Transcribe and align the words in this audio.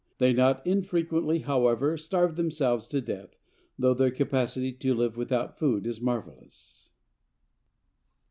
"They 0.17 0.33
not 0.33 0.65
infrequently, 0.65 1.41
however, 1.41 1.95
starve 1.95 2.35
themselves 2.35 2.87
to 2.87 3.01
death, 3.01 3.37
though 3.77 3.93
their 3.93 4.09
capacity 4.09 4.73
to 4.73 4.95
live 4.95 5.15
without 5.15 5.59
food 5.59 5.85
is 5.85 6.01
marvelous." 6.01 6.89